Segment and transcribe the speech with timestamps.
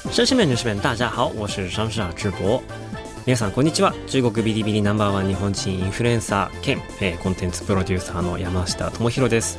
[0.00, 2.62] 国绅士们、女士们，大家好，我是上下直播。
[3.24, 3.92] 皆さんこんにちは。
[4.06, 9.58] 中国ビリビリナンバーワン日本人インフルエンサー兼、えー、コンテンツプロデューサーの山下智博です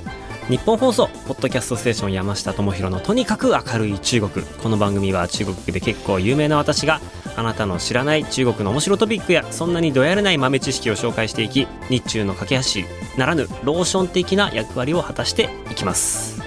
[0.50, 7.02] 日本放送ポッドキャストステーション山下智博のとにかく明るい中国この番組は中国で結構有名な私が
[7.36, 12.82] あなたの知らない中国の面白トピックやそんなにどやれない豆知識を紹介していき日中の架け橋
[13.16, 16.42] ならぬローション的な役割を果たしていきます。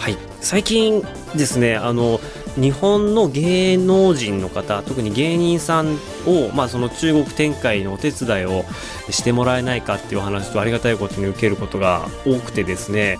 [0.00, 0.18] はい。
[0.40, 2.18] 最近ですねあの
[2.56, 5.94] 日本の芸能人の方特に芸人さん
[6.26, 8.64] を、まあ、その中国展開のお手伝いを
[9.10, 13.18] してもらえないかっていう話とありがたいことに受けることが多くてですね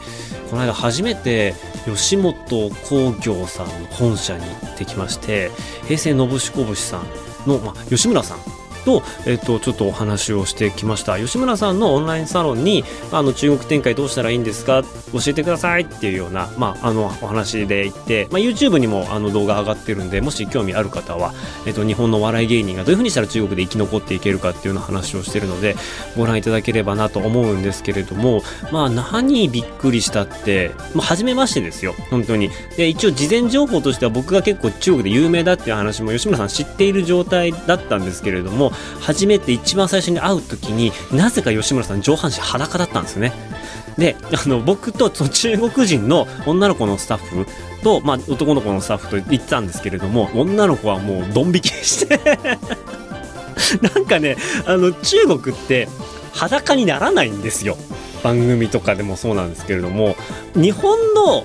[0.50, 1.54] この間初めて
[1.86, 5.50] 吉本興業さんの本社に行ってきまして
[5.84, 11.18] 平成のぶしこぶしさんの、まあ、吉村さんと、えっと、ちょっとお話をしてきました。
[11.18, 14.82] 吉村さんのオンラインサロンにあの中国展開どうしたらいいんですか？
[15.12, 21.34] 教えてくださいっていうような、まあ、あのお話で言って、まあ、YouTube にもあの動画上がってるんでもし興味ある方は、
[21.66, 25.76] えっと、日本の笑い芸人がどういうふうにしたら中国で生き残っていけるかっていうような話をしてるので
[26.16, 31.94] ご覧いただければなと思うんですけれどもまあ何びっくりしたって、まあ、初めましてですよ。
[32.10, 32.50] 本当に。
[32.76, 43.32] で一応事前情報としては僕が結構中国で有名だっていう話も吉村さん知っている状態だったんですけれども初めて一番最初に会う時になぜか吉村さん上半身裸だったんですよね。
[43.98, 47.46] であの僕とその中国人の女の子のスタッフ
[47.82, 52.20] と、まあ、男の子のスタッフと行ってたんですけれども女の子はもうドン引きして。
[53.80, 55.88] なんかねあの中国って
[56.32, 57.76] 裸にならないんですよ。
[58.22, 60.16] 番組とかでもそうなんですけれども。
[60.54, 61.44] 日本の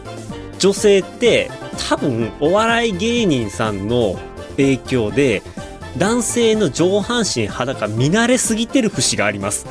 [0.59, 1.49] 女性って
[1.89, 4.19] 多分お笑い芸人さんの
[4.57, 5.41] 影響で
[5.97, 9.65] 男性の上半身裸見慣れすぎてる節があります。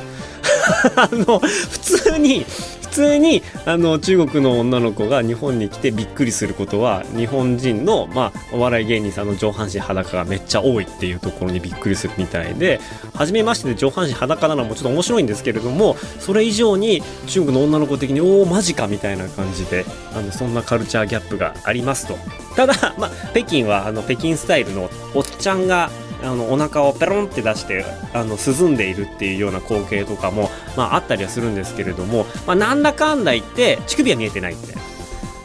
[0.95, 2.45] あの普通に
[2.81, 12.79] 普通にあの中国の女の子が日本に来てびっくりすることは日本人の、まあ、お笑い芸人さんの上半身裸がめっちゃ多いっていうところにびっくりするみたいで
[13.13, 19.85] 初めましてで上半身裸なのもちょっと面白いんですけれどもそれ以上に中国の女の子的におおマジかみたいな感じで
[20.15, 22.17] あのそんなカルチャーギャップがありますと。
[22.55, 25.91] ただ、まあ、北京はあの北京スタイルのおっちゃんが
[26.23, 34.87] あのお腹をペロンって出してあの涼んでいるっていうような光景とかも、まあ、あったりはするんですけれども、まあ、なんだかんだ言って乳首は見えてないって。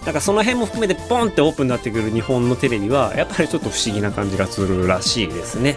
[0.05, 5.77] だからその辺も含めてポンってオープンになってくる日本のテレビはやっぱりちょっと不思議な感じがするらしいですね。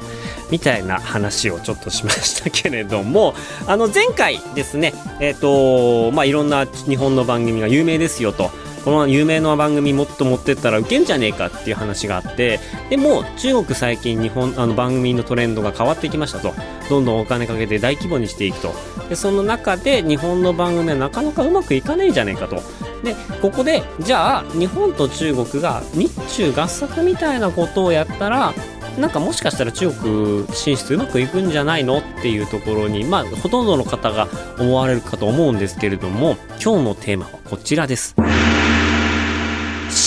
[0.50, 3.36] みたいな話をちょっとしましたけれども
[3.68, 8.50] あの前回ですねえっ、ー、とまあいろんな日本の番組が有名ですよと。
[8.86, 12.60] この有名な番組もっと持ってったらウケんじゃねえかっていう話があって
[12.90, 16.54] でも中国最近日本あの番組のトレンドが変わってきましたと。
[16.88, 18.72] どんどんお金かけて大規模にしていくと。
[19.10, 22.58] でその中で日本の番組はなかなかうまくいかねえじゃねえかと。
[23.04, 28.54] でここでじゃあ日本と中国が日中合作みたいなことをやったら
[29.00, 38.16] なんかもしかしたら中国進出うまくいくんじゃないのっていうところに、まあ、ほとんどの方が思われるかと思うんですけれども、今日のテーマはこちらです。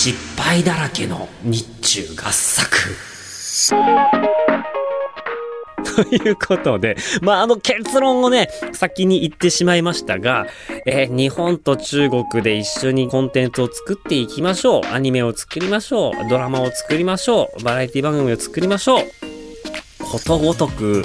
[0.01, 2.69] 失敗だらけの日中合作。
[5.83, 10.47] ということで、まあ、あの結論をね、先に言ってしまいましたが、
[10.85, 14.93] えー、日本と中国で一緒にコンテンツを作っていきましょう。
[14.93, 16.29] アニメを作りましょう。
[16.29, 17.63] ドラマを作りましょう。
[17.63, 19.03] バラエティ番組を作りましょう。
[20.09, 21.03] ことごとく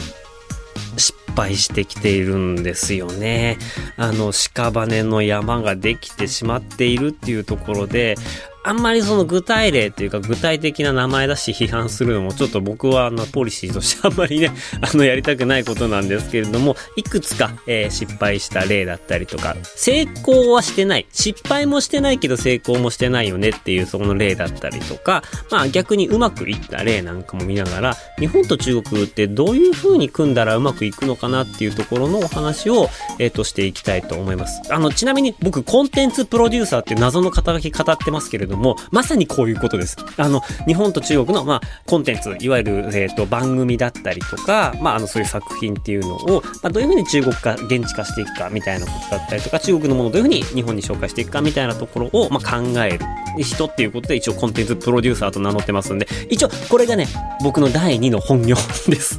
[0.96, 3.58] 失敗してきているんですよね。
[3.96, 8.14] あの、屍の山ができてしまっているっていうところで、
[8.64, 34.62] あんまりその具体例っていうか具体的な名前出し批判するのもちょっと僕はあのポリシーとしてあんまりね、 あのやりたくないことなんですけれども、いくつか、えー、失敗した例だったりとか、成功はしてない、失敗もしてないけど成功もしてないよねっていうその例だったりとか、まあ逆にうまくいった例なんかも見ながら、日本と中国ってどういう風に組んだらうまくいくのかなっていうところのお話を、えっ、ー、としていきたいと思います。
[34.72, 39.96] あの、ちなみに僕コンテンツプロデューサーって謎の肩書き語ってますけれどもども、まさにこういうことです。
[40.16, 53.00] あの、日本と中国の、まあ、コンテンツ、いわゆる、えっ、ー、と、番組だったりとか、まあ、あの、そういう作品っていうのを、まあ、どういうふうに中国化、現地化していくか、みたいなことだったりとか、中国のものをどういうふうに日本に紹介していくか、みたいなところを、まあ、考える
[53.42, 57.08] 人っていうことで、一応コンテンツプロデューサーと名乗ってますんで、一応、これがね、
[57.42, 58.56] 僕の第2の本業
[58.88, 59.18] です。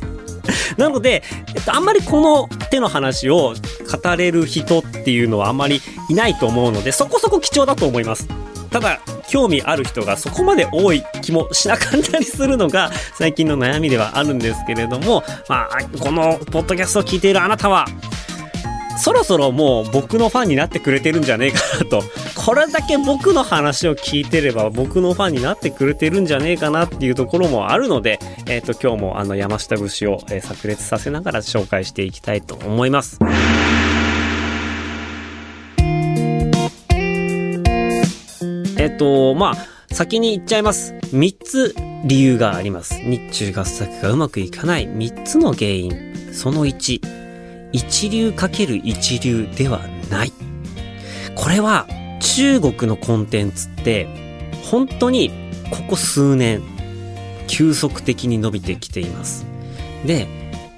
[0.78, 1.24] なので、
[1.56, 3.54] えっと、あんまりこの手の話を
[4.04, 8.28] 語れる人っていうのはあんまりいないと思うので、そこそこ貴重だと思います。
[8.75, 9.00] ただ、
[9.30, 17.86] 興味ある人がそこまで多い気もしなかったりするのが 最近の悩みではあるんですけれども、まあ、このポッドキャストを聞いているあなたは、
[18.98, 22.04] そろそろもう僕のファンになってくれてるんじゃねえかなと。
[22.36, 33.19] これだけ僕の話を聞いてれば僕のファンになってくれてるんじゃねえかなっていうところもあるので、えっ、ー、と今日もあの山下節を、えー、炸裂させながら紹介していきたいと思います。
[38.96, 39.56] っ、と、まあ、
[39.94, 40.94] 先に言っちゃいます。
[41.12, 41.76] 3つ
[42.06, 43.00] 理由があります。
[43.02, 46.16] 日中合作がうまくいかない3つの原因。
[46.32, 47.02] その1。
[47.72, 50.34] 一流かける一流ではない。
[51.36, 51.88] これは
[52.22, 54.08] 中国のコンテンツって
[54.64, 55.30] 本当に
[55.70, 56.62] ここ数年
[57.48, 59.46] 急速的に伸びてきています。
[60.06, 60.28] で、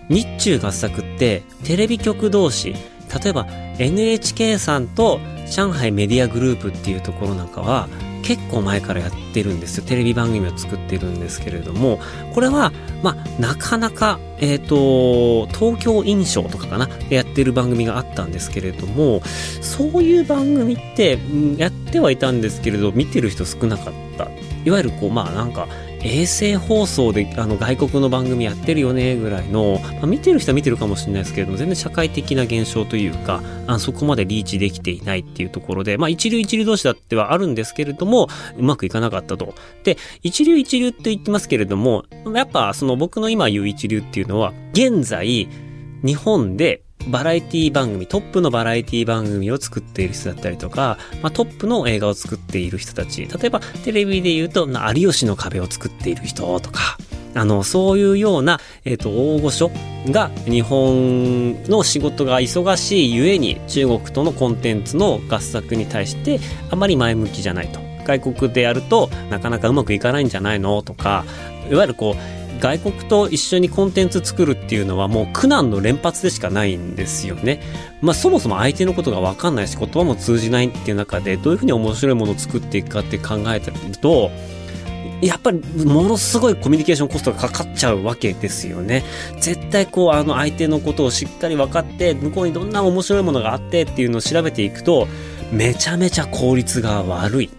[0.10, 3.48] 日中合作ってテレビ局同士、例えば
[3.80, 5.20] NHK さんと
[5.50, 7.88] 上海メディアグループっていうところなんかは
[8.24, 9.84] 結構前からやってるんですよ。
[9.86, 12.00] テレビ番組を作ってるんですけれども、
[12.34, 12.72] これは、
[13.04, 19.22] まあ、なかなか、えっ、ー、と、東京印象とかかな、やってる番組があったんですけれども、
[19.62, 21.20] そういう番組って、
[21.58, 24.28] やってはいたんですけれど、見てる人少なかった。
[24.66, 25.68] いわゆるこう、まあなんか、
[26.04, 38.28] 衛星放送であの外国の番組やってるよねぐらいの、まあ、見てる人は見てるかもしれないですけれども全然社会的な現象というかあそこまでリーチできていないっていうところで、まあ、一流一流同士だってはあるんですけれども
[38.58, 39.56] うまくいかなかったと。
[39.84, 45.48] で一流一流って言ってますけれどもやっぱその僕の今言う一流っていうのは現在
[46.04, 56.98] 日本でバラエティ番組、トップのバラエティ番組を作っている人だったりとか、まあ、トップの映画を作っている人たち、例えばテレビで言うと、有吉の壁を作っている人とか、
[57.34, 59.72] あの、そういうような、えっ、ー、と、大御所
[60.10, 66.40] が日本の仕事が忙しいゆえに中国とのコンテンツの合作に対して
[66.72, 67.80] あまり前向きじゃないと。
[68.06, 71.26] 外国でやるとなかなかうまくいかないんじゃないのとか、
[71.70, 77.62] いわゆるこう、外国と一緒にコンテンツ作るっていうのはもう苦難の連発でしかないんですよね。
[78.02, 84.32] まあそもそも相手のことがわかんないし言葉も通じないっていう中でどういうふうに面白いものを作っていくかって考えてると、
[85.22, 89.04] やっぱりものすごいコミュニケーションコストがかかっちゃうわけですよね。
[89.40, 95.08] 絶対こうあの相手のことをしっかり分かって向こうにどんな面白いものがあってっていうのを調べていくと
[95.52, 97.50] めちゃめちゃ効率が悪い。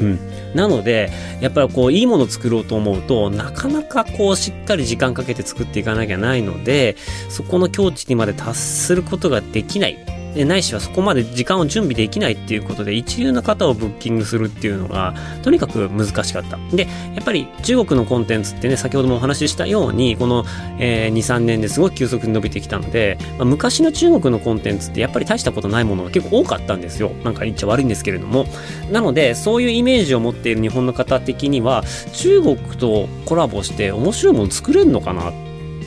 [0.00, 0.31] うん。
[0.54, 1.10] なので、
[1.40, 6.96] やっぱりこう、いいものを作ろうと思うと、なかなかこう、しっかり時間かけて作っていかなきゃないので、
[7.28, 10.21] そこの境地にまで達することができない。
[10.34, 16.58] ないしはそこまで時間を準備できないっていうことで一流の方をブッキングするっていうのがとにかく難しかった。
[16.74, 20.44] で、やっぱり中国のコンテンツってね、先ほどもお話ししたように、この、
[20.78, 27.10] えー、2、3年ですごく急速に伸びてきたので、まあ、昔の中国のコンテンツってやっぱり大したことないものが結構多かったんですよ。
[27.24, 28.46] なんか言っちゃ悪いんですけれども。
[28.90, 35.32] なので、そういうイメージを持っている日本の方的には、中国とコラボして面白いもの作れるのかな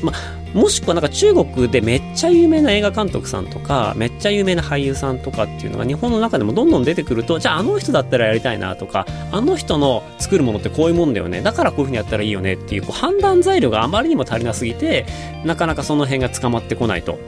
[0.01, 11.41] まあもしくはなんか中国でめっちゃ有名な映画監督さんとか、めっちゃ有名な俳優さんとかっていうのが日本の中でもどんどん出てくると、じゃああの人だったらやりたいなとか、あの人の作るものってこういうもんだよね。
[11.41, 15.05] だからこういうふうにやったらいいよねっていうこう判断材料があまりにも足りなすぎて、
[15.43, 17.19] なかなかその辺が捕まってこないと。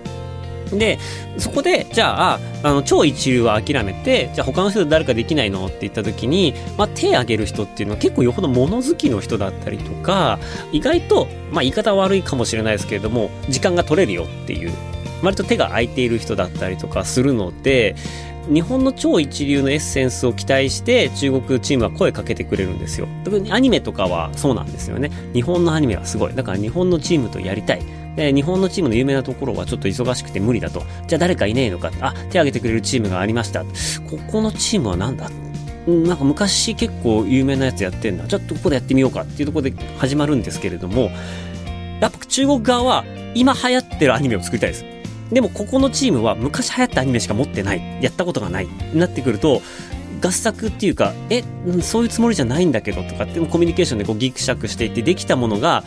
[0.68, 1.00] で、
[1.38, 5.66] そこで、じゃあ、あの、超一流は諦めて、じゃあ他の人誰かできないの？
[5.66, 10.40] って言った時に、まあ、手挙げる人っていうのは結構よほど物好きの人だったりとか、
[10.72, 14.72] 意外と、まあ、言い方悪いかもしれないですけれども、時間が取れるよっていう、
[15.24, 17.96] 割と手が空いている人だったりとかするので、
[18.54, 23.06] 日本の超一流のエッセンスを期待して中国チームは声かけてくれるんですよ。
[23.26, 25.12] 特にアニメとかはそうなんですよね。
[25.34, 26.34] 日本のアニメはすごい。
[26.34, 27.82] だから日本のチームとやりたい。
[28.18, 30.84] で、日本のチームの有名なところはちょっと忙しくて無理だと。
[31.08, 31.92] じゃあ誰かいねえのか。
[32.02, 33.64] あ、手挙げてくれるチームがありました。
[33.64, 35.30] ここのチームは何だ？
[35.88, 38.28] なんか昔結構有名なやつやってんだ。
[38.28, 41.12] じゃあここでやってみようかっていうところで始まるんですけれども、
[42.02, 43.06] やっぱ中国側は
[43.36, 44.86] 今流行ってるアニメを作りたいです。
[45.32, 48.00] でもここのチームは昔流行ったアニメしか持ってない。
[48.02, 48.68] やったことがない。
[48.94, 49.62] なってくると、
[50.22, 51.44] 合作っていうか、え、
[51.82, 55.84] そういうつもりじゃないんだけどとかってコミュニケーションでこうギクシャクしていってできたものが、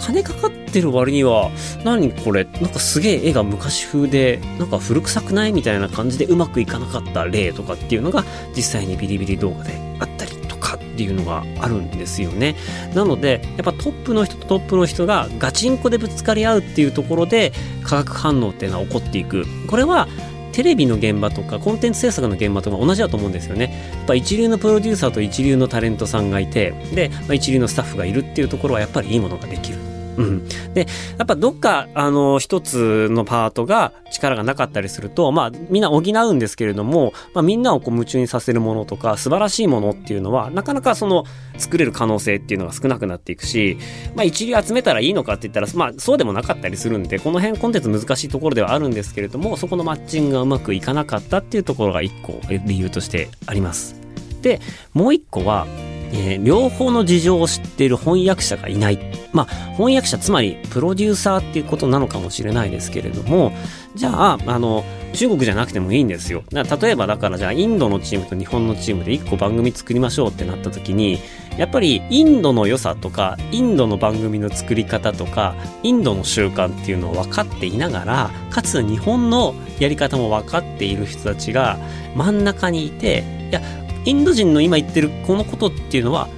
[0.00, 1.50] 金かかってる割には、
[1.84, 8.24] 何これ、なんかすげえ絵が昔風で、なんか古臭くないみたいな感じでうまくいかなかった例とかっていうのが
[8.56, 12.56] 実際にビリビリ動画であったりとかっていうのがあるんですよね。
[12.94, 17.52] なので、やっぱトップの人とトップの人がガチンコでぶつかり合うっていうところで
[17.84, 19.44] 化学反応っていうのは起こっていく。
[19.68, 20.08] これは
[20.52, 23.92] テレビの現場とかコンテンツ制作の現場とか同じだと思うんですよね。
[23.98, 29.89] やっぱ一流のプロデューサーと一流のタレントさんがいて、で、まあ、一流のスタッフがいるっていうところはやっぱりいいものができる。
[30.16, 30.48] うん。
[30.74, 30.86] で、
[31.18, 41.24] やっぱどっか、あの、一つのパートが力がなかったりすると、まあ、みんな補うんですけれども、まあ、みんなをこう夢中にさせるものとか、素晴らしいものっていうのは、なかなかその、
[41.58, 43.78] 作れる可能性っていうのが少なくなっていくし、
[44.14, 53.96] まあ、一流集めたらいいのかって言ったら、まあ、そうでもなかったりするんで、この辺コンテンツ難しいところではあるんですけれども、そこのマッチングがうまくいかなかったっていうところが一個理由としてあります。
[54.42, 54.60] で、
[54.94, 55.66] もう一個は、
[56.12, 58.98] えー、両方の事情を知っている翻訳者がいない。
[59.32, 63.52] まあ、翻訳者、つまりプロデューサーっていうことなのかもしれないですけれども、
[63.94, 66.44] じゃあ、あの、中国じゃなくてもいいんですよ。
[66.52, 71.18] 例えばだからじゃあインドのチームと日本のチームで1個番組作りましょうってなった時に、
[71.58, 81.78] やっぱりインドの良さとか、インドの番組の作り方とか、インドの習慣っていうのを分かっていながら、かつ日本のやり方も分かっている人たちが
[82.14, 83.60] 真ん中にいて、いや、
[84.04, 86.28] インド人の今言ってるこのことっていうのは、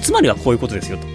[0.00, 1.06] つまりはこういうことですよと。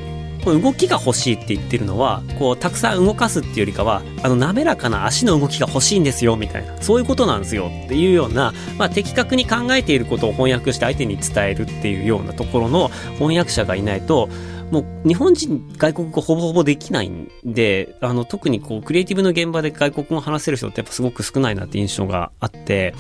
[0.44, 6.82] この動きが欲しいって言ってるのは、こう、たくさん動かすっていうよりかは、あの、滑らかな足の動きが欲しいんですよ、みたいな。
[6.82, 14.28] そういうことなんですよっていうような、まあ、的確に考えていることを翻訳して相手に伝えるっていうようなところの翻訳者がいないと、
[14.70, 22.96] もう日本人外国語ほぼほぼできないんで、あの特にこうクリエイティブの現場で外国語を話せる人ってやっぱすごく少ないなって印象があって、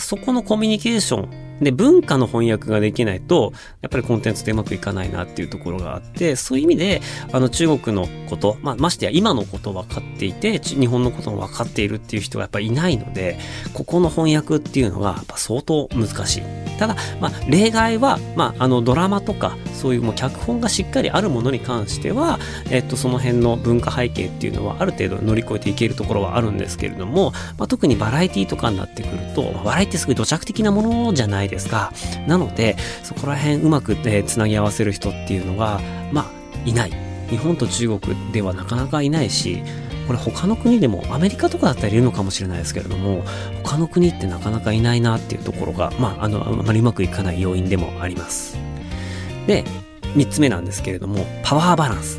[0.00, 7.00] そこのコミュニケーションで、文化の翻訳ができないと、やっぱりコンテンツでうまくいかないなっていうところがあって、そういう意味で、
[7.32, 13.38] あの中国のこと、まあ、ましてや今のことを分かっていて、日本のことも分かっているっていう人がやっぱりいないので、
[13.74, 16.42] ここの翻訳っていうのがやっぱ相当難しい。
[16.78, 22.38] ただ、まあ、例外は、まあ、あのドラマとか、そういうもう脚本がしっかりあるものに関しては、
[22.70, 31.92] えっと、その辺の文化背景っていうのはある程度乗り越えていけるところはあるんですけれども、まあ、特にバラエティとかになってくると、バラエティすごい土着的なものじゃないですか。
[32.26, 35.80] なので、そこら辺うまく、ね、つなぎ合わせる人っていうのが、
[36.12, 36.92] まあ、いない。
[37.28, 39.62] 日本と中国ではなかなかいないし、
[40.06, 43.22] これ他の国でもアメリカとかだったらいるのかもしれないですけれども
[43.62, 48.58] 他の国ってなかなかいないなっていうところがまああのあまりうまくいかない要因でもあります
[49.46, 49.64] で
[50.14, 52.18] 3つ目なんですけれどもパワーバランス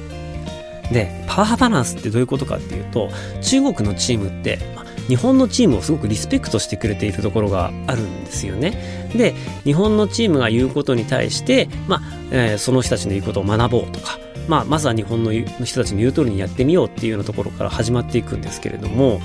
[0.91, 3.09] でパワーバランスってどういうことかっていうと
[3.41, 9.09] 中国のチームってま日本のチームをすごくリスペクトしてくれているところがあるんですよね。
[9.15, 9.33] で、
[9.63, 14.17] 日本のチームが言うことに対して、まあ、えー、その人たちの言うことを学ぼうとか、
[14.47, 19.21] まあ、まずは日本の人たちの言う通りにやってみようっていうようなところから始まっていくんですけれども、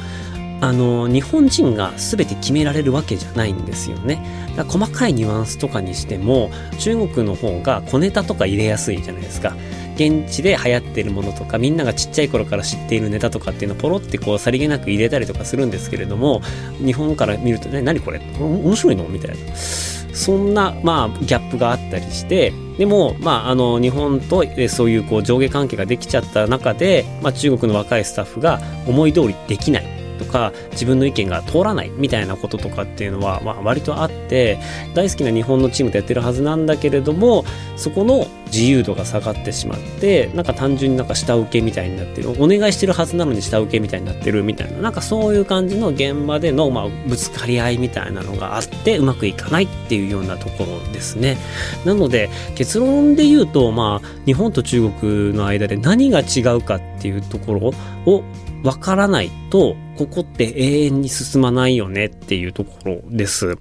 [0.60, 4.20] あの、日本人が全て決められるわけじゃないんですよね。
[4.56, 9.54] だ細かいニュアンスとかにしても、中国の方が小ネタとか入れやすいじゃないですか。
[9.94, 16.40] 現地で流行ってるものとかみんながちっちゃい頃から知っているネタとかっていうのをポロってこうさりげなく入れたりとかするんですけれども
[16.78, 18.20] 日本から見るとね何これ？
[18.38, 19.08] 面白いの？
[19.08, 34.58] みたいなそんなまあギャップがあったりしてでもまああの日本とそういうこう上下関係ができちゃった中で、まあ、中国の若いスタッフが思い通りできないとか自分の意見が通らないみたいなこととかっていうのは、まあ、割とあって
[34.94, 37.44] 大好きな日本のチームでやってるはずなんだけれども
[37.76, 42.30] そこの自由度が下がってしまってなんか単純になんか下請けみたいになってる。
[42.30, 44.78] お願いしてるはずなのに下請けみたいになってるみたいな。
[44.78, 51.36] なんかそういう感じの現場での、まあ、ぶつかり合いみたいなのがあってうまくいかないっていうようなところですね。
[51.84, 57.72] なので結論で言うとまあ日本と中国の間で何が違うかっていうところ
[58.06, 58.24] を
[58.62, 63.58] わからないとここって永遠に進まないよねっていうところです。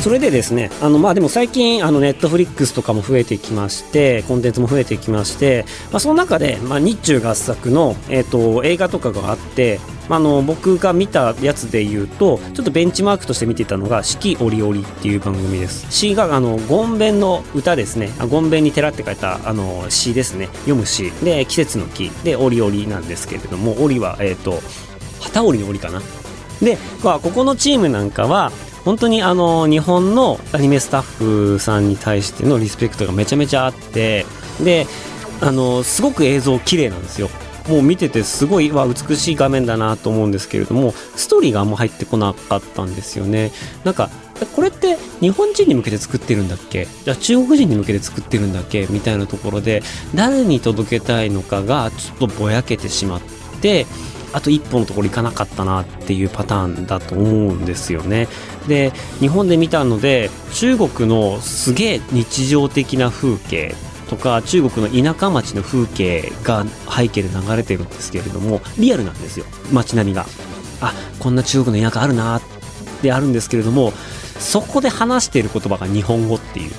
[0.00, 15.86] それでですね、あの、まあ、でも最近、あの、ネットフリックスとかも増えてきまして、コンテンツも増えてきまして、まあ、その中で、まあ、日中合作の、えっ、ー、と、映画とかがあって、あの僕が見たやつで言うとちょっとベンチマークとして見てたのが「四季折々」っていう番組です。
[15.90, 18.10] 詩があのゴンベンの歌ですね。
[18.28, 20.48] ゴンベンに寺って書いたあの詩ですね。
[20.60, 21.10] 読む詩。
[21.22, 24.62] で季節の木で折々なんですけれども折はえっ、ー、と
[25.20, 26.02] 旗織の折かな。
[26.60, 28.52] でここのチームなんかは
[28.84, 34.26] 本当にあの日本のアニメスタッフさんに対してのリスペクトがめちゃめちゃあって
[34.62, 34.86] で
[35.40, 37.28] あのすごく映像綺麗なんですよ。
[37.68, 43.52] もう見ててすごいわ美しい画面だなと思うんですけれどもストーリーがあんま入ってこなかったんですよね。
[43.84, 44.10] なんか
[44.54, 46.86] これって日本人に向けて作ってるんだっけ？
[47.04, 48.86] じゃあ中国人に向けて作ってるんだっけ？
[48.90, 49.82] みたいなところで
[50.14, 53.22] 誰に届けたいのかがちょっとぼやけてしまっ
[53.62, 53.86] て
[54.32, 58.26] あと一歩のところ行かなかったなっていうパターンだと思うんですよね。
[58.66, 58.90] で、
[59.20, 63.76] 日本で見たので、中国のすげえ日常的な風景
[64.14, 69.46] とか中国の田舎町の風景が背景で流れてるんですけれどもリアルなんですよ。
[69.72, 70.26] 街並みが。
[70.80, 72.42] あこんな中国の田舎あるなっ
[73.02, 73.92] てあるんですけれども
[74.38, 76.72] そこで話している言葉が日本語っていう。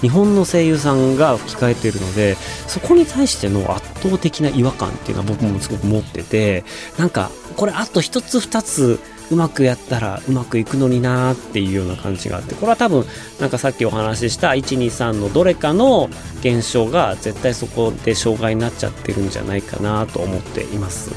[0.00, 6.64] 日本の声優さんが吹き替えてるのでそこに対しての圧倒的な違和感っていうのは僕もすごく持ってて
[6.96, 8.98] なんかこれあと一つ二つ
[9.30, 13.04] うまくやったらうまくいくのになーっていうような感じがあってこれは多分
[13.38, 16.08] なんかさっきお話しした123のどれかの
[16.40, 21.10] 現象が絶対そこで障害になっちゃってるんじゃないかなと思っています。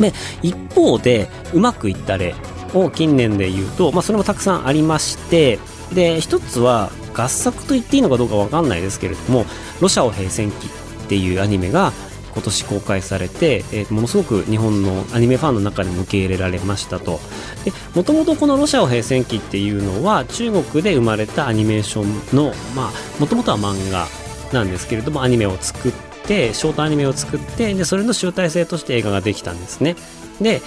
[0.00, 2.34] で一方でうまくいった例
[2.74, 5.58] を近年で言うと、まあ、それもたくさんありまして
[5.94, 9.46] で一つは合作と言っていいのかどうか分かんないですけれども
[9.80, 10.66] 「ロシアを平戦記」
[11.04, 11.92] っていうアニメが
[12.34, 17.20] 今年公開されて、えー、ものすごく日本のアニメファンの中でも受け入れられましたと。
[17.94, 24.08] もともとこの「ロシアを平戦記」っていうのは中国で生まれたアニメーションのまあもともとは漫画
[24.52, 25.92] なんですけれどもアニメを作っ
[26.26, 29.96] てショートアニメを作ってでそれの集大成として映画ができたんですね。
[30.40, 30.60] で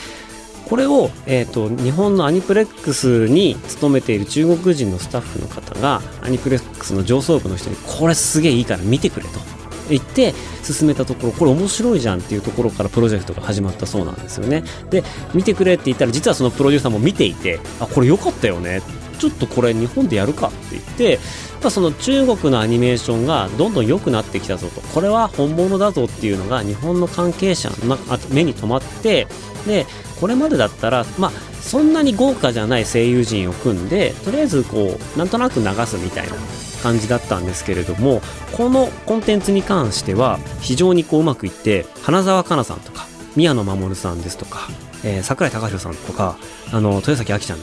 [0.67, 9.56] これを、えーと、日本のアニプレックスに勤めている中国人のスタッフの方がアニプレックスの上層部の人にこれすげえいいから見てくれと。
[9.89, 14.63] 言って進めたところこれ面白いじゃんっていうところからプロジェクトが始まったそうなんですよね。
[14.89, 15.03] で
[15.34, 18.82] 見てくれって言ったら実はそのプロデューサーも見ていてあこれ良かったよね。
[19.20, 21.20] ちょっとこれ日本でやるかって言って
[21.63, 24.82] まその中国のアニメーションがどんどん良くなってきたぞと。
[24.82, 27.98] これは本物だぞっていうのが日本の関係者の
[28.29, 29.27] 目に留まって
[29.65, 29.86] で
[30.20, 31.32] これまでだったらまあ
[31.67, 36.33] そんなに豪華じゃない声優陣を組んでとりあえずこうなんとなく流すみたいな
[36.81, 38.21] 感じだったんですけれども
[38.55, 43.05] このコンテンツに関しては非常にこううまくいって花澤香菜さんとか
[43.36, 44.69] 宮野真守さんですとか、
[45.03, 46.38] えー、桜井貴弘さんとか
[46.71, 47.59] あの豊崎亜紀ちゃん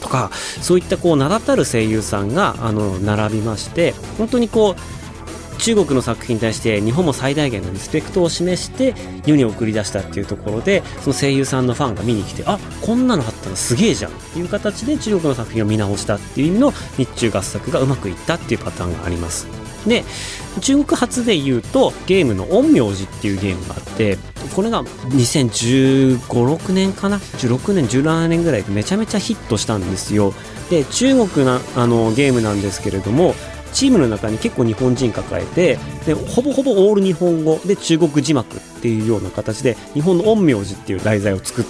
[0.00, 0.30] とか
[0.62, 4.97] そういったこう名だたる声優さんがあの並びまして本当にこう
[5.58, 8.94] 中国の作品に対して日本も最大限のリスペクトを示して
[9.26, 19.46] 世に送り出したっていうところでその声優さんのファンが見に来てあこんなのあったらすげえじゃんっていう形で中国の作品を見直したっていう意味の日中合作がうまくいったっていうパターンがあります
[19.86, 20.04] で
[20.60, 24.18] 中国発で言うとゲームの「陰陽師」っていうゲームがあって
[24.54, 30.32] これが2015、6年かな ?16 年、17年ぐらいでめちゃめちゃヒットしたんですよ。
[30.70, 33.34] で、中国なあのゲームなんですけれども、
[33.78, 41.64] チームの中に結構日本人抱えてでほぼほぼオール日本語で中国字幕っていうような形で日本の陰陽師っていう題材を作っ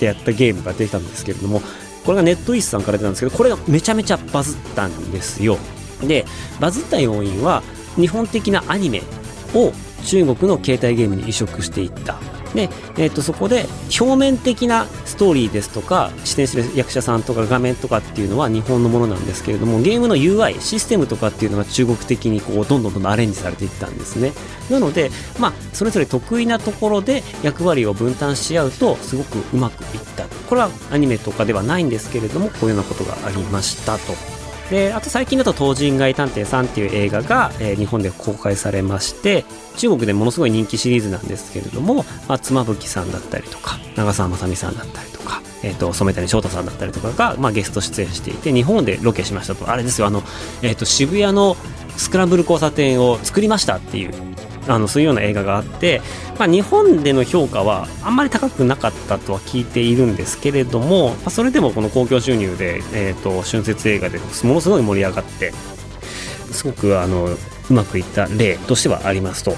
[0.00, 1.62] てやったゲームが出たんですけれども
[2.04, 5.56] これがネットイースさんから出たんですけどこれがめちゃめちゃバズったんですよ。
[6.04, 6.24] で
[6.58, 7.62] バズった要因は
[7.94, 9.00] 日本的なアニメ
[9.54, 9.72] を
[10.04, 12.16] 中国の携帯ゲームに移植していった。
[12.54, 13.66] で、えー、とそこで
[13.98, 24.32] 表面的なストーリーですとか出演する役者さんとか画面とかっていうのは日本のものなんですけれどもゲームの UI システムとかっていうのが中国的にこうどんどんどんどんアレンジされていったんですね。
[24.70, 30.24] なのでまあそれぞれ得意なところで役割を分担し合うとすごくうまくいった。
[30.48, 34.41] これはアニメとかではないんですけれどもこういうようなことがありましたと。
[34.72, 39.44] であと最近だと「東人街探偵さん」っていう映画が、えー、日本で公開されまして
[39.76, 49.70] 中国でものすごい人気シリーズなんですけれども、まあ、妻夫木さんだったりとか長澤まさみさんだったりとか、えーと、染谷翔太さんだったりとかが、まあ、ゲスト出演していて日本でロケしましたと。
[49.70, 50.22] あれですよあの、
[50.62, 51.54] えーと渋谷の
[51.98, 54.31] スクランブル交差点を作りましたっていう
[54.68, 56.00] あのそういうような映画があって、
[56.38, 65.52] まあ、日本での評価はあんまり高くなかったとは聞いているんですけれども、まあ、それでもこの興行収入で、えーと、春節映画でものすごい盛り上がって
[66.52, 67.38] すごくあのう
[67.70, 69.54] まくいった例としてはありますと。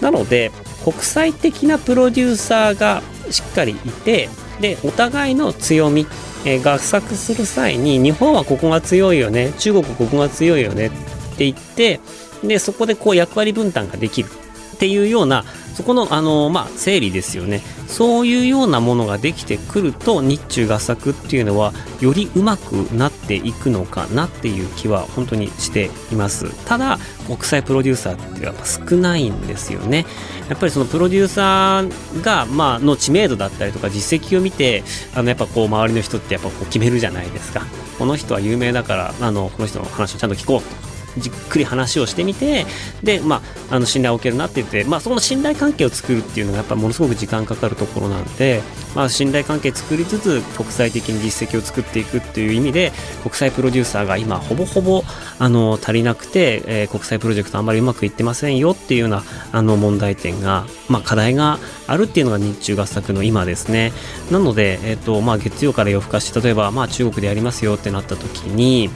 [0.00, 0.52] なので
[0.84, 4.28] 国際的なプロデューサーがしっかりいて
[4.60, 6.06] でお互いの強み
[6.44, 10.90] え合作する際に日本はここが強いよね中国ここが強いよねっ
[11.36, 12.00] て言って
[12.46, 14.28] でそこでこう役割分担ができる。
[14.74, 17.62] っていうようなそこのあの、まあ、整理ですよね。
[17.88, 26.50] そういうようなものができてくると日中合作っていうのはよりうまくなっていくのかなっていう気は本当にしています。
[26.66, 30.06] ただ国際プロデューサーってやっぱ少ないんですよね。
[30.48, 37.66] やっぱりそのプロデューサーが、まあの知名度だったりとか実績を見てあのやっぱこう周りの人ってやっぱこう決めるじゃないですか。
[37.98, 40.93] この人は有名だからあのこの人の話をちゃんと聞こうと。
[41.18, 42.66] じっくり話をしてみて
[43.02, 48.62] で、まあ、あの信頼を受けるなって言って、まあ、その信頼関係を作るっていうのがやっぱものすごく時間かかるところなんで、
[48.94, 55.02] まあ、信頼関係作りつつ国際的に実績を作っていくっていう意味で国際プロデューサーが今ほぼほぼ
[55.38, 59.22] あの足りなくて、えー、国際プロジェクトあんまりうまくいってませんよっていうような
[59.52, 63.92] あの問題点が、まあ、課題があるっていうのが日中合作の今ですね。
[64.30, 68.90] なので、えーとまあ、月曜から夜更かし例えば、まあ、中国でやりますよってなった時に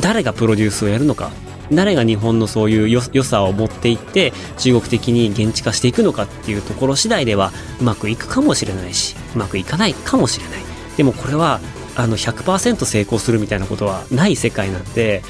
[0.00, 1.30] 誰がプロデュースをやるのか
[1.72, 7.50] 誰が日本のそういう良さを持っていって中国的に現地化していくのかっていうところ次第では
[7.80, 10.62] うまくいくかもしれないしうまくいかないかもしれない。
[10.96, 11.60] でもこれは
[11.96, 15.22] あの100%成功するみたいなことはない世界なんで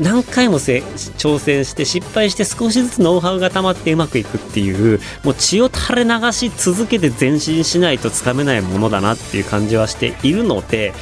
[0.00, 10.94] 何回も挑戦して失敗して少しずつノウハウが溜まってうまくいくっていうもう血を垂れ流し続けて前進しないとつかめないものだなっていう感じはしているので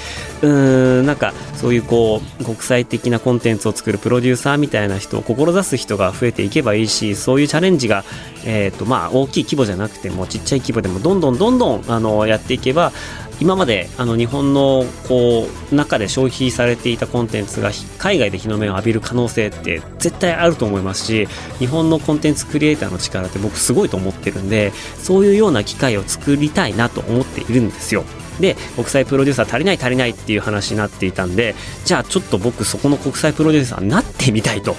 [0.43, 8.05] うーんなんかそういうこう国際的なコンテンツを作るプロデューサーみたいな人を志す人が増えていけばいいしそういうチャレンジが、
[8.45, 12.93] えーとまあ、大きい規模じゃなくてもちっちゃい規模でもどんどんどんどんあのやっていけば
[13.41, 28.05] 今まであの日本のこう中で消費されていたコンテンツが海外で日の目を浴びる可能性って絶対あると思いますし日本のコンテンツクリエイターの力って僕すごいと思ってるんでそういうような機会を作りたいなと思っているんですよ。
[28.41, 34.75] で国際プロデューサー足りない足りないっていう話になっていたんでじゃあちょっと僕そこの国際プロデューサーになってみたいと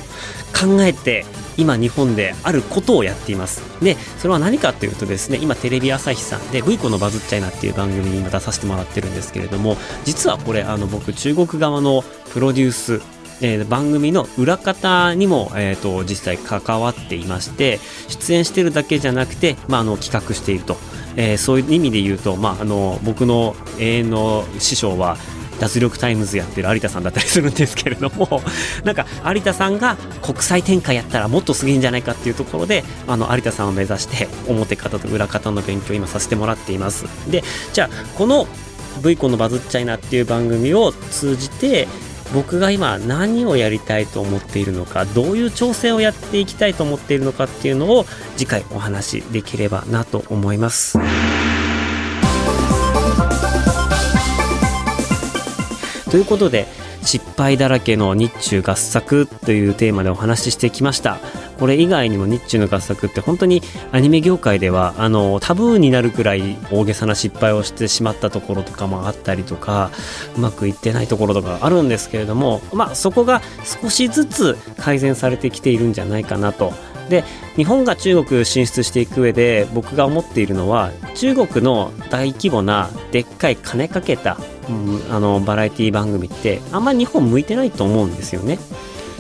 [0.54, 1.26] 考えて
[1.58, 3.62] 今日本であることをやっています。
[3.84, 13.02] でそれは何かというとですね今テレビ朝日さんで「ブイコのバズっちゃいな」っていう番組に今出させてもらってるんですけれども実はこれあの僕中国側のプロデュース
[13.42, 20.78] えー、番組の裏方にも、えーと、実際関わっていまして出演してるだけじゃなくて、まあ、あの企画していると、
[21.16, 25.18] えー、そういう意味で言うと、まあ、あの僕の永遠の師匠は
[25.60, 28.42] 脱力タイムズやってる有田さんだったりするんですけれども
[28.84, 37.06] なんか有田さんが国際展開やったらもっとすげえんじゃないかっていうところであの有田さんを目指して表方と裏方の勉強を今させてもらっています。
[37.30, 37.44] で
[37.74, 38.48] じゃあこの
[39.04, 41.88] V コンのバズっちゃいなっていう番組を通じて
[42.34, 48.06] 僕が今何をやりたいと思っているのかどういう挑戦をやっていきたいと思っているのかっていうのを
[48.38, 50.98] 次回お話しできればなと思います。
[56.10, 56.68] ということで
[57.04, 61.18] 失敗だらけの日中合作というテーマでお話ししてきました。
[61.60, 69.92] これ以外にも日中の合作って本当にアニメ業界ではあのタブーになるくらい大げさな失敗をしてしまったところとかもあったりとか
[70.38, 73.42] うまくいってないところとかあるんですけれどもまあそこが
[73.82, 76.74] 少しずつ改善されてきているんじゃないかなと。
[77.10, 77.24] で
[77.56, 84.38] 日本が中国進出していく上で僕が思っているのは中国の大規模なでっかい金かけた、
[85.12, 88.60] あのバラエティ番組ってあんまり日本向いてないと思うんですよね。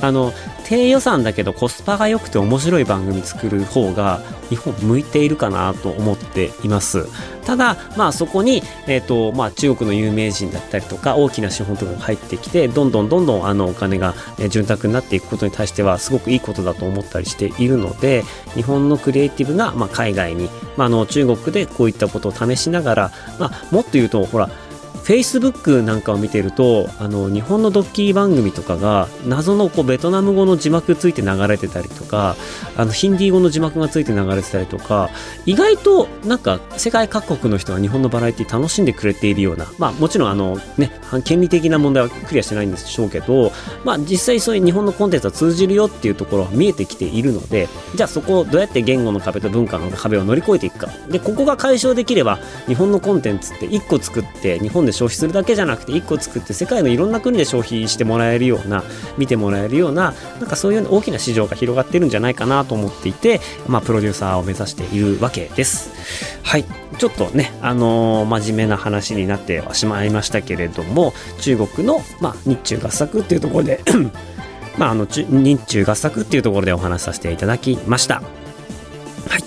[0.01, 0.31] あの
[0.65, 7.07] 低予算だけどコスパが良くて面白い番組作る方が日本向いているかなと思っています
[7.43, 14.13] ただまあそこに、えーとまあ、中国の有名人だったりとか大きな資本とかが入ってきてどんどんどんどんあのお金が
[14.49, 24.49] 潤沢になっていくことに対してはすごくいいことだと思ったりしているので日本のクリエイティブが、まあ、海外に、まあ、あの中国でこういったことを試しながら、まあ、もっと言うとほら
[25.09, 32.35] Facebook なんかを見てるとあの日本のドッキリ番組とかが謎のこうベトナム語の字幕ついて流れてたりとか
[32.77, 35.09] あのヒンディー語の字幕がついて流れてたりとか
[35.47, 40.91] 意外となんか世界各国の人が日本のバラエティ楽しんでくれているようなまあもちろんあのね
[41.23, 43.51] 権利的な問題はクリアしてないんでしょうけど
[43.83, 50.91] まあ実際そういう日本のコンテンツは通じるよっていうところは見えてきているのでじゃあそこをどうやって言語の壁と文化の壁を乗り越えていくか。
[51.09, 58.83] でここが解消できれば日本のコンテンツって1個作って日本で消費するだけじゃなくて1個作って世界のいろんな国で消費してもらえるような
[59.17, 65.91] 見てもらえるようななんかそういう大きな市場が広がってるんじゃないかなと思っていて、まあ、プロデューサーを目指しているわけです。
[66.43, 66.65] はい
[66.97, 73.81] ちょっとね、あのー、真面目な話になってはしまいましたけれども中国の、まあ、日中合作っていうところで
[74.77, 78.15] まあ、あの日中合作っていうところでお話しさせていただきました。
[78.15, 78.21] は
[79.38, 79.43] い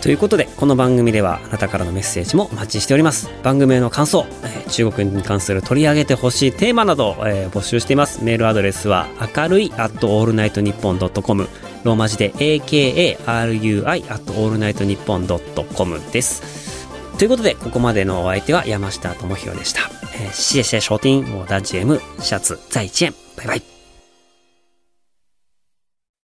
[0.00, 3.28] ということでこの番組ではあなたからのメッセージもお待ちしております。
[3.42, 8.24] 番組への感想、えー、中国に関する取り上げてほしいテーマなど、えー、募集しています。
[8.24, 11.48] メールアドレスは明るい at allnightnippon.com
[11.84, 16.88] ローマ字で AKARUI at allnightnippon.com です。
[17.18, 19.80] ということでここまでのお相手は山下智博でした、
[20.14, 23.73] えー、謝謝收听我的节目下次再见拜拜